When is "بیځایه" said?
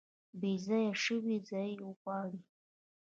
0.39-0.91